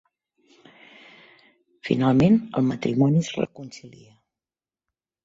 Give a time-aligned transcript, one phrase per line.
[1.89, 4.11] Finalment el matrimoni es reconcilia.